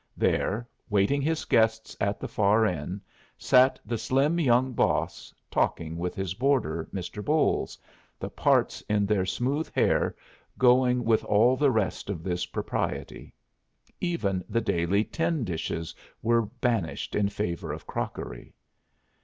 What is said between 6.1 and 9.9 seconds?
his boarder, Mr. Bolles, the parts in their smooth